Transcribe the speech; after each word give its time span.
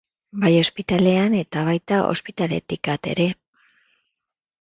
Bai 0.43 0.49
ospitalean 0.59 1.35
eta 1.39 1.65
baita 1.67 1.99
ospitaletik 2.13 2.89
at 2.95 3.11
ere. 3.13 3.29